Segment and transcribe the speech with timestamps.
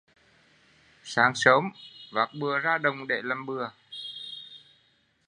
[1.03, 1.71] Sáng sớm
[2.11, 3.67] vác bừa ra đồng để bừa